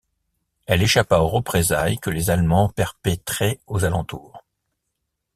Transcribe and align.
Elle 0.65 0.81
échappa 0.81 1.19
aux 1.19 1.27
représailles 1.27 1.99
que 1.99 2.09
les 2.09 2.31
Allemands 2.31 2.69
perpétraient 2.69 3.59
aux 3.67 3.85
alentours. 3.85 4.43